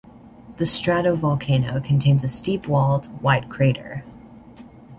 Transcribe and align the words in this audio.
The 0.57 0.65
stratovolcano 0.65 1.83
contains 1.85 2.23
a 2.23 2.27
steep-walled, 2.27 3.21
wide 3.21 3.49
crater. 3.49 4.03